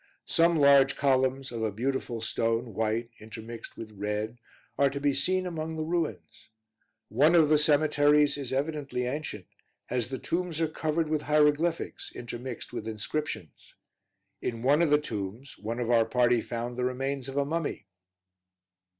[0.25, 4.39] Some large columns, of a beautiful stone, white intermixed red,
[4.75, 6.49] are to be seen among the ruins.
[7.09, 9.45] One of the cemeteries is evidently ancient,
[9.91, 13.75] as the tombs are covered with hieroglyphics, intermixed with inscriptions.
[14.41, 17.85] In one of the tombs one of our party found the remains of a mummy.